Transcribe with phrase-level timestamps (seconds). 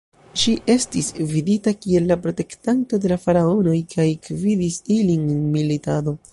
[0.43, 6.19] Ŝi estis vidita kiel la protektanto de la faraonoj kaj gvidis ilin en militado.